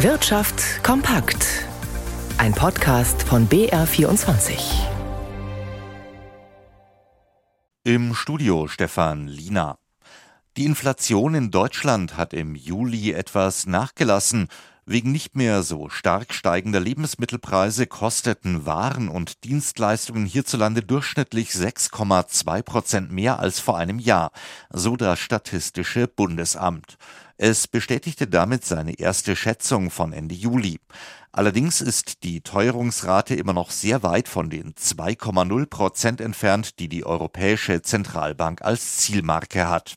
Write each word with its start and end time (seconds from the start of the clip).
Wirtschaft 0.00 0.84
kompakt. 0.84 1.64
Ein 2.36 2.52
Podcast 2.52 3.22
von 3.22 3.48
BR24. 3.48 4.58
Im 7.82 8.14
Studio 8.14 8.68
Stefan 8.68 9.26
Lina. 9.26 9.78
Die 10.58 10.66
Inflation 10.66 11.34
in 11.34 11.50
Deutschland 11.50 12.18
hat 12.18 12.34
im 12.34 12.54
Juli 12.54 13.12
etwas 13.12 13.64
nachgelassen. 13.64 14.48
Wegen 14.84 15.12
nicht 15.12 15.34
mehr 15.34 15.62
so 15.62 15.88
stark 15.88 16.34
steigender 16.34 16.78
Lebensmittelpreise 16.78 17.86
kosteten 17.86 18.66
Waren 18.66 19.08
und 19.08 19.44
Dienstleistungen 19.44 20.26
hierzulande 20.26 20.82
durchschnittlich 20.82 21.52
6,2 21.52 22.62
Prozent 22.62 23.12
mehr 23.12 23.40
als 23.40 23.60
vor 23.60 23.78
einem 23.78 23.98
Jahr, 23.98 24.30
so 24.70 24.94
das 24.96 25.18
Statistische 25.18 26.06
Bundesamt. 26.06 26.98
Es 27.38 27.68
bestätigte 27.68 28.26
damit 28.26 28.64
seine 28.64 28.98
erste 28.98 29.36
Schätzung 29.36 29.90
von 29.90 30.14
Ende 30.14 30.34
Juli. 30.34 30.78
Allerdings 31.32 31.82
ist 31.82 32.22
die 32.22 32.40
Teuerungsrate 32.40 33.34
immer 33.34 33.52
noch 33.52 33.70
sehr 33.70 34.02
weit 34.02 34.26
von 34.26 34.48
den 34.48 34.72
2,0 34.72 35.66
Prozent 35.66 36.20
entfernt, 36.22 36.78
die 36.78 36.88
die 36.88 37.04
Europäische 37.04 37.82
Zentralbank 37.82 38.62
als 38.62 38.96
Zielmarke 38.96 39.68
hat. 39.68 39.96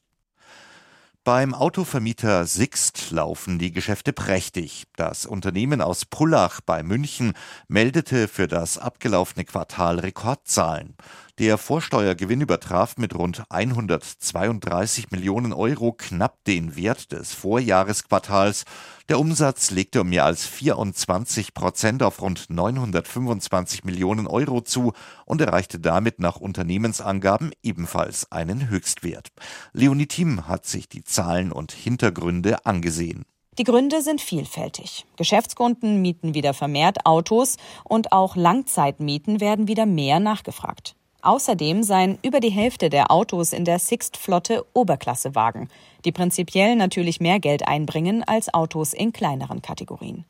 Beim 1.31 1.53
Autovermieter 1.53 2.47
Sixt 2.47 3.11
laufen 3.11 3.59
die 3.59 3.71
Geschäfte 3.71 4.13
prächtig. 4.13 4.85
Das 4.95 5.27
Unternehmen 5.27 5.79
aus 5.79 6.05
Pullach 6.05 6.59
bei 6.59 6.81
München 6.81 7.33
meldete 7.67 8.27
für 8.27 8.47
das 8.47 8.79
abgelaufene 8.79 9.45
Quartal 9.45 9.99
Rekordzahlen. 9.99 10.95
Der 11.37 11.59
Vorsteuergewinn 11.59 12.41
übertraf 12.41 12.97
mit 12.97 13.13
rund 13.13 13.43
132 13.47 15.11
Millionen 15.11 15.53
Euro 15.53 15.93
knapp 15.93 16.43
den 16.45 16.75
Wert 16.75 17.11
des 17.11 17.35
Vorjahresquartals. 17.35 18.65
Der 19.09 19.19
Umsatz 19.19 19.71
legte 19.71 20.01
um 20.01 20.09
mehr 20.09 20.23
als 20.23 20.45
24 20.45 21.55
Prozent 21.55 22.03
auf 22.03 22.21
rund 22.21 22.51
925 22.51 23.83
Millionen 23.83 24.27
Euro 24.27 24.61
zu 24.61 24.93
und 25.25 25.41
erreichte 25.41 25.79
damit 25.79 26.19
nach 26.19 26.35
Unternehmensangaben 26.35 27.51
ebenfalls 27.63 28.31
einen 28.31 28.69
Höchstwert. 28.69 29.29
Leonie 29.73 30.05
Thiem 30.05 30.47
hat 30.47 30.67
sich 30.67 30.89
die 30.89 31.03
Zahlen 31.03 31.51
und 31.51 31.71
Hintergründe 31.71 32.67
angesehen. 32.67 33.25
Die 33.57 33.63
Gründe 33.63 34.03
sind 34.03 34.21
vielfältig. 34.21 35.07
Geschäftskunden 35.17 36.03
mieten 36.03 36.35
wieder 36.35 36.53
vermehrt 36.53 37.07
Autos 37.07 37.57
und 37.83 38.11
auch 38.11 38.35
Langzeitmieten 38.35 39.41
werden 39.41 39.67
wieder 39.67 39.87
mehr 39.87 40.19
nachgefragt. 40.19 40.95
Außerdem 41.23 41.81
seien 41.81 42.19
über 42.21 42.39
die 42.39 42.51
Hälfte 42.51 42.91
der 42.91 43.09
Autos 43.09 43.53
in 43.53 43.65
der 43.65 43.79
Sixt-Flotte 43.79 44.65
Oberklassewagen, 44.73 45.67
die 46.05 46.11
prinzipiell 46.11 46.75
natürlich 46.75 47.19
mehr 47.19 47.39
Geld 47.39 47.67
einbringen 47.67 48.23
als 48.23 48.53
Autos 48.53 48.93
in 48.93 49.13
kleineren 49.13 49.61
Kategorien. 49.61 50.25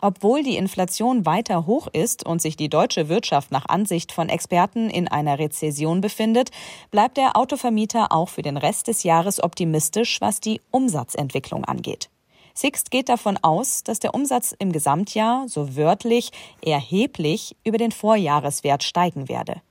Obwohl 0.00 0.42
die 0.42 0.56
Inflation 0.56 1.26
weiter 1.26 1.66
hoch 1.66 1.86
ist 1.92 2.26
und 2.26 2.42
sich 2.42 2.56
die 2.56 2.68
deutsche 2.68 3.08
Wirtschaft 3.08 3.50
nach 3.50 3.66
Ansicht 3.68 4.12
von 4.12 4.28
Experten 4.28 4.90
in 4.90 5.08
einer 5.08 5.38
Rezession 5.38 6.00
befindet, 6.00 6.50
bleibt 6.90 7.16
der 7.16 7.36
Autovermieter 7.36 8.12
auch 8.12 8.28
für 8.28 8.42
den 8.42 8.56
Rest 8.56 8.88
des 8.88 9.02
Jahres 9.02 9.42
optimistisch, 9.42 10.20
was 10.20 10.40
die 10.40 10.60
Umsatzentwicklung 10.70 11.64
angeht. 11.64 12.10
Sixt 12.54 12.90
geht 12.90 13.08
davon 13.08 13.38
aus, 13.40 13.84
dass 13.84 14.00
der 14.00 14.14
Umsatz 14.14 14.52
im 14.58 14.72
Gesamtjahr, 14.72 15.46
so 15.48 15.76
wörtlich, 15.76 16.32
erheblich 16.60 17.56
über 17.62 17.78
den 17.78 17.92
Vorjahreswert 17.92 18.82
steigen 18.82 19.28
werde. 19.28 19.62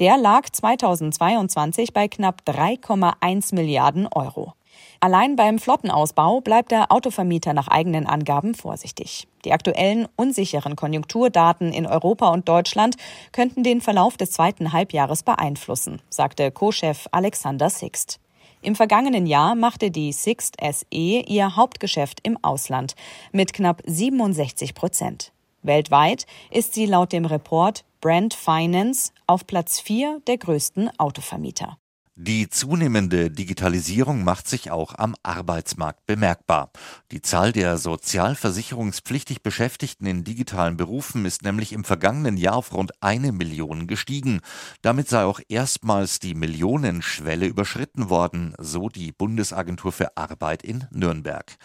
Der 0.00 0.16
lag 0.16 0.50
2022 0.50 1.92
bei 1.92 2.08
knapp 2.08 2.42
3,1 2.44 3.54
Milliarden 3.54 4.08
Euro. 4.08 4.54
Allein 5.00 5.36
beim 5.36 5.58
Flottenausbau 5.58 6.40
bleibt 6.40 6.70
der 6.70 6.92
Autovermieter 6.92 7.52
nach 7.52 7.68
eigenen 7.68 8.06
Angaben 8.06 8.54
vorsichtig. 8.54 9.26
Die 9.44 9.52
aktuellen 9.52 10.06
unsicheren 10.16 10.76
Konjunkturdaten 10.76 11.72
in 11.72 11.86
Europa 11.86 12.28
und 12.30 12.48
Deutschland 12.48 12.96
könnten 13.32 13.64
den 13.64 13.80
Verlauf 13.80 14.16
des 14.16 14.30
zweiten 14.30 14.72
Halbjahres 14.72 15.22
beeinflussen, 15.22 16.00
sagte 16.08 16.50
Co-Chef 16.50 17.08
Alexander 17.10 17.68
Sixt. 17.68 18.20
Im 18.62 18.76
vergangenen 18.76 19.26
Jahr 19.26 19.56
machte 19.56 19.90
die 19.90 20.12
Sixt 20.12 20.56
SE 20.60 20.86
ihr 20.90 21.56
Hauptgeschäft 21.56 22.20
im 22.22 22.38
Ausland 22.42 22.94
mit 23.32 23.52
knapp 23.52 23.82
67 23.84 24.74
Prozent. 24.74 25.32
Weltweit 25.62 26.26
ist 26.50 26.74
sie 26.74 26.86
laut 26.86 27.12
dem 27.12 27.24
Report 27.24 27.84
Brand 28.00 28.34
Finance 28.34 29.12
auf 29.26 29.46
Platz 29.46 29.80
4 29.80 30.22
der 30.26 30.38
größten 30.38 30.90
Autovermieter. 30.98 31.76
Die 32.24 32.48
zunehmende 32.48 33.32
Digitalisierung 33.32 34.22
macht 34.22 34.46
sich 34.46 34.70
auch 34.70 34.94
am 34.96 35.16
Arbeitsmarkt 35.24 36.06
bemerkbar. 36.06 36.70
Die 37.10 37.20
Zahl 37.20 37.50
der 37.50 37.78
sozialversicherungspflichtig 37.78 39.42
Beschäftigten 39.42 40.06
in 40.06 40.22
digitalen 40.22 40.76
Berufen 40.76 41.24
ist 41.24 41.42
nämlich 41.42 41.72
im 41.72 41.82
vergangenen 41.82 42.36
Jahr 42.36 42.54
auf 42.54 42.72
rund 42.72 42.92
eine 43.00 43.32
Million 43.32 43.88
gestiegen. 43.88 44.38
Damit 44.82 45.08
sei 45.08 45.24
auch 45.24 45.40
erstmals 45.48 46.20
die 46.20 46.36
Millionenschwelle 46.36 47.46
überschritten 47.46 48.08
worden, 48.08 48.54
so 48.56 48.88
die 48.88 49.10
Bundesagentur 49.10 49.90
für 49.90 50.16
Arbeit 50.16 50.62
in 50.62 50.86
Nürnberg. 50.92 51.56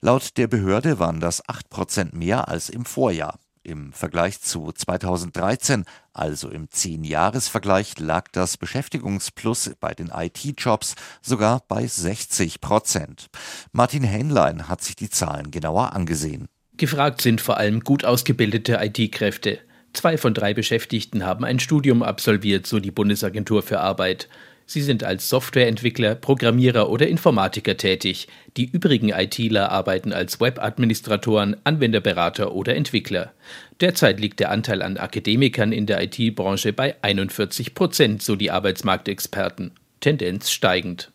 Laut 0.00 0.38
der 0.38 0.46
Behörde 0.46 0.98
waren 0.98 1.20
das 1.20 1.46
acht 1.46 1.68
Prozent 1.68 2.14
mehr 2.14 2.48
als 2.48 2.70
im 2.70 2.86
Vorjahr. 2.86 3.38
Im 3.66 3.92
Vergleich 3.92 4.40
zu 4.40 4.70
2013, 4.70 5.86
also 6.12 6.50
im 6.50 6.70
Zehn-Jahres-Vergleich, 6.70 7.98
lag 7.98 8.28
das 8.30 8.58
Beschäftigungsplus 8.58 9.72
bei 9.80 9.92
den 9.92 10.12
IT-Jobs 10.14 10.94
sogar 11.20 11.64
bei 11.66 11.84
60 11.84 12.60
Prozent. 12.60 13.26
Martin 13.72 14.04
Hähnlein 14.04 14.68
hat 14.68 14.84
sich 14.84 14.94
die 14.94 15.10
Zahlen 15.10 15.50
genauer 15.50 15.94
angesehen. 15.94 16.46
Gefragt 16.76 17.22
sind 17.22 17.40
vor 17.40 17.56
allem 17.56 17.80
gut 17.80 18.04
ausgebildete 18.04 18.78
IT-Kräfte. 18.80 19.58
Zwei 19.92 20.16
von 20.16 20.32
drei 20.32 20.54
Beschäftigten 20.54 21.24
haben 21.24 21.44
ein 21.44 21.58
Studium 21.58 22.04
absolviert, 22.04 22.68
so 22.68 22.78
die 22.78 22.92
Bundesagentur 22.92 23.64
für 23.64 23.80
Arbeit. 23.80 24.28
Sie 24.68 24.82
sind 24.82 25.04
als 25.04 25.28
Softwareentwickler, 25.28 26.16
Programmierer 26.16 26.90
oder 26.90 27.06
Informatiker 27.06 27.76
tätig. 27.76 28.26
Die 28.56 28.64
übrigen 28.64 29.10
ITler 29.10 29.70
arbeiten 29.70 30.12
als 30.12 30.40
Webadministratoren, 30.40 31.56
Anwenderberater 31.62 32.52
oder 32.52 32.74
Entwickler. 32.74 33.32
Derzeit 33.80 34.18
liegt 34.18 34.40
der 34.40 34.50
Anteil 34.50 34.82
an 34.82 34.96
Akademikern 34.96 35.70
in 35.70 35.86
der 35.86 36.02
IT-Branche 36.02 36.72
bei 36.72 36.96
41 37.00 37.74
Prozent, 37.74 38.22
so 38.22 38.34
die 38.34 38.50
Arbeitsmarktexperten. 38.50 39.70
Tendenz 40.00 40.50
steigend. 40.50 41.12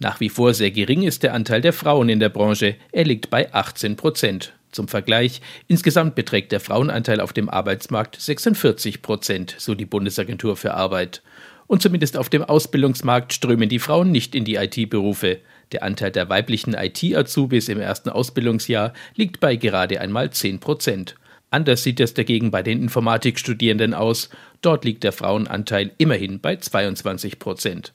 Nach 0.00 0.18
wie 0.18 0.28
vor 0.28 0.52
sehr 0.52 0.72
gering 0.72 1.04
ist 1.04 1.22
der 1.22 1.34
Anteil 1.34 1.60
der 1.60 1.72
Frauen 1.72 2.08
in 2.08 2.18
der 2.18 2.28
Branche. 2.28 2.74
Er 2.90 3.04
liegt 3.04 3.30
bei 3.30 3.54
18 3.54 3.94
Prozent. 3.94 4.52
Zum 4.72 4.88
Vergleich, 4.88 5.40
insgesamt 5.68 6.14
beträgt 6.14 6.52
der 6.52 6.60
Frauenanteil 6.60 7.20
auf 7.20 7.32
dem 7.32 7.48
Arbeitsmarkt 7.48 8.20
46 8.20 9.02
Prozent, 9.02 9.54
so 9.58 9.74
die 9.74 9.84
Bundesagentur 9.84 10.56
für 10.56 10.74
Arbeit. 10.74 11.22
Und 11.70 11.82
zumindest 11.82 12.16
auf 12.16 12.28
dem 12.28 12.42
Ausbildungsmarkt 12.42 13.32
strömen 13.32 13.68
die 13.68 13.78
Frauen 13.78 14.10
nicht 14.10 14.34
in 14.34 14.44
die 14.44 14.56
IT-Berufe. 14.56 15.38
Der 15.70 15.84
Anteil 15.84 16.10
der 16.10 16.28
weiblichen 16.28 16.74
IT-Azubis 16.74 17.68
im 17.68 17.78
ersten 17.78 18.08
Ausbildungsjahr 18.08 18.92
liegt 19.14 19.38
bei 19.38 19.54
gerade 19.54 20.00
einmal 20.00 20.30
10 20.30 20.58
Prozent. 20.58 21.14
Anders 21.48 21.84
sieht 21.84 22.00
es 22.00 22.12
dagegen 22.12 22.50
bei 22.50 22.64
den 22.64 22.82
Informatikstudierenden 22.82 23.94
aus. 23.94 24.30
Dort 24.62 24.84
liegt 24.84 25.04
der 25.04 25.12
Frauenanteil 25.12 25.92
immerhin 25.96 26.40
bei 26.40 26.56
22 26.56 27.38
Prozent. 27.38 27.92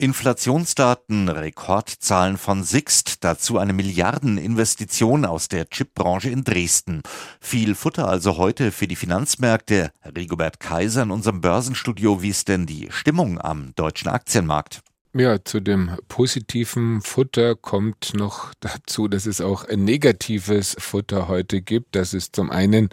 Inflationsdaten, 0.00 1.28
Rekordzahlen 1.28 2.38
von 2.38 2.64
Sixt, 2.64 3.22
dazu 3.22 3.58
eine 3.58 3.74
Milliardeninvestition 3.74 5.26
aus 5.26 5.48
der 5.48 5.68
Chipbranche 5.68 6.30
in 6.30 6.42
Dresden. 6.42 7.02
Viel 7.38 7.74
Futter 7.74 8.08
also 8.08 8.38
heute 8.38 8.72
für 8.72 8.88
die 8.88 8.96
Finanzmärkte. 8.96 9.92
Rigobert 10.16 10.58
Kaiser 10.58 11.02
in 11.02 11.10
unserem 11.10 11.42
Börsenstudio, 11.42 12.22
wie 12.22 12.30
ist 12.30 12.48
denn 12.48 12.64
die 12.64 12.88
Stimmung 12.90 13.38
am 13.38 13.74
deutschen 13.74 14.08
Aktienmarkt? 14.08 14.80
Ja, 15.12 15.44
zu 15.44 15.58
dem 15.58 15.90
positiven 16.06 17.00
Futter 17.00 17.56
kommt 17.56 18.14
noch 18.14 18.54
dazu, 18.60 19.08
dass 19.08 19.26
es 19.26 19.40
auch 19.40 19.66
negatives 19.66 20.76
Futter 20.78 21.26
heute 21.26 21.62
gibt. 21.62 21.96
Das 21.96 22.14
ist 22.14 22.36
zum 22.36 22.52
einen 22.52 22.90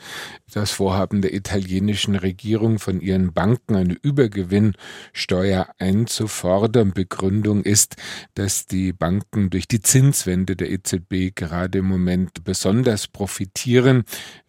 das 0.51 0.71
Vorhaben 0.71 1.21
der 1.21 1.35
italienischen 1.35 2.15
Regierung, 2.15 2.79
von 2.79 3.01
ihren 3.01 3.33
Banken 3.33 3.75
eine 3.75 3.93
Übergewinnsteuer 4.01 5.67
einzufordern. 5.77 6.91
Begründung 6.91 7.61
ist, 7.61 7.97
dass 8.33 8.65
die 8.65 8.93
Banken 8.93 9.51
durch 9.51 9.67
die 9.67 9.83
Zinswende 9.83 10.55
der 10.55 10.71
EZB 10.71 11.35
gerade 11.35 11.77
im 11.77 11.85
Moment 11.85 12.43
besonders 12.43 13.07
profitieren. 13.07 14.05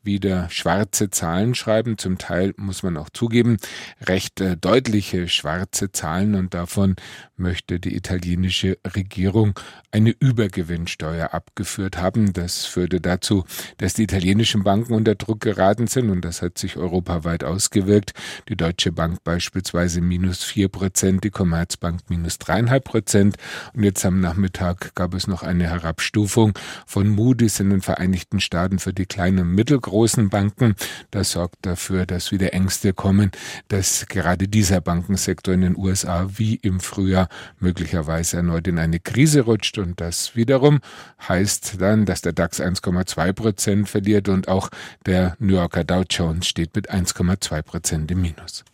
Wieder 0.08 0.48
schwarze 0.48 1.10
Zahlen 1.10 1.54
schreiben. 1.54 1.98
Zum 1.98 2.16
Teil 2.16 2.54
muss 2.56 2.82
man 2.82 2.96
auch 2.96 3.10
zugeben, 3.10 3.58
recht 4.00 4.40
äh, 4.40 4.56
deutliche 4.56 5.28
schwarze 5.28 5.92
Zahlen 5.92 6.34
und 6.34 6.54
davon 6.54 6.96
möchte 7.36 7.78
die 7.78 7.94
italienische 7.94 8.78
Regierung 8.96 9.52
eine 9.92 10.14
Übergewinnsteuer 10.18 11.34
abgeführt 11.34 11.98
haben. 11.98 12.32
Das 12.32 12.64
führte 12.64 13.02
dazu, 13.02 13.44
dass 13.76 13.92
die 13.92 14.04
italienischen 14.04 14.64
Banken 14.64 14.94
unter 14.94 15.14
Druck 15.14 15.40
geraten 15.40 15.88
sind 15.88 16.08
und 16.08 16.24
das 16.24 16.40
hat 16.40 16.56
sich 16.56 16.78
europaweit 16.78 17.44
ausgewirkt. 17.44 18.14
Die 18.48 18.56
Deutsche 18.56 18.90
Bank 18.90 19.22
beispielsweise 19.24 20.00
minus 20.00 20.42
vier 20.42 20.70
Prozent, 20.70 21.22
die 21.22 21.30
Commerzbank 21.30 22.00
minus 22.08 22.38
dreieinhalb 22.38 22.84
Prozent 22.84 23.36
und 23.74 23.84
jetzt 23.84 24.06
am 24.06 24.20
Nachmittag 24.20 24.94
gab 24.94 25.12
es 25.12 25.26
noch 25.26 25.42
eine 25.42 25.68
Herabstufung 25.68 26.58
von 26.86 27.08
Moody's 27.08 27.60
in 27.60 27.68
den 27.68 27.82
Vereinigten 27.82 28.40
Staaten 28.40 28.78
für 28.78 28.94
die 28.94 29.04
kleinen 29.04 29.40
und 29.40 29.54
mittelgroßen 29.54 29.97
Banken. 30.30 30.74
Das 31.10 31.32
sorgt 31.32 31.56
dafür, 31.62 32.06
dass 32.06 32.30
wieder 32.32 32.52
Ängste 32.52 32.92
kommen, 32.92 33.30
dass 33.68 34.06
gerade 34.06 34.48
dieser 34.48 34.80
Bankensektor 34.80 35.54
in 35.54 35.62
den 35.62 35.76
USA 35.76 36.28
wie 36.36 36.54
im 36.56 36.80
Frühjahr 36.80 37.28
möglicherweise 37.58 38.38
erneut 38.38 38.68
in 38.68 38.78
eine 38.78 39.00
Krise 39.00 39.42
rutscht 39.42 39.78
und 39.78 40.00
das 40.00 40.36
wiederum 40.36 40.80
heißt 41.28 41.80
dann, 41.80 42.04
dass 42.04 42.22
der 42.22 42.32
DAX 42.32 42.60
1,2 42.60 43.32
Prozent 43.32 43.88
verliert 43.88 44.28
und 44.28 44.48
auch 44.48 44.70
der 45.06 45.36
New 45.38 45.54
Yorker 45.54 45.84
Dow 45.84 46.04
Jones 46.08 46.46
steht 46.46 46.74
mit 46.74 46.90
1,2 46.90 47.62
Prozent 47.62 48.10
im 48.10 48.20
Minus. 48.20 48.64